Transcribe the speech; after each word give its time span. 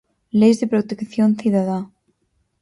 Leis 0.39 0.57
de 0.59 0.65
protección 0.73 1.29
cidadá. 1.41 1.79